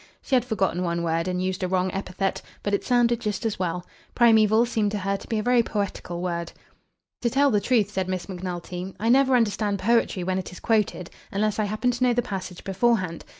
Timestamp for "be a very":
5.27-5.61